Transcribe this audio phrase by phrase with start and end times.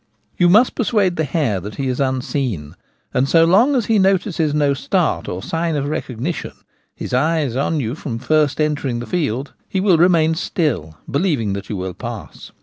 [0.35, 2.73] You must persuade the hare that he is unseen;
[3.13, 6.53] and so long as he notices no start or sign of recognition—
[6.95, 11.53] his eye is on you from first entering the field— he will remain still, believing
[11.53, 12.51] that you will pass.